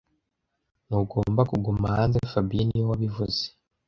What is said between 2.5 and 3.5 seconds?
niwe wabivuze